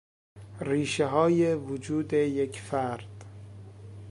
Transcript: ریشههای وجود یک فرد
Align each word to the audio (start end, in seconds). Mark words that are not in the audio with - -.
ریشههای 0.61 1.53
وجود 1.55 2.13
یک 2.13 2.59
فرد 2.61 3.25